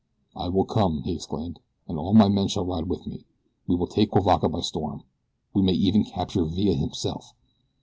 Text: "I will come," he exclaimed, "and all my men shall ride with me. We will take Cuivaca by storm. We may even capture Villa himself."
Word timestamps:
"I 0.35 0.49
will 0.49 0.65
come," 0.65 1.03
he 1.03 1.11
exclaimed, 1.13 1.59
"and 1.87 1.99
all 1.99 2.15
my 2.15 2.27
men 2.27 2.47
shall 2.47 2.65
ride 2.65 2.87
with 2.87 3.05
me. 3.05 3.23
We 3.67 3.75
will 3.75 3.85
take 3.85 4.09
Cuivaca 4.09 4.49
by 4.49 4.61
storm. 4.61 5.03
We 5.53 5.61
may 5.61 5.73
even 5.73 6.05
capture 6.05 6.43
Villa 6.43 6.73
himself." 6.73 7.35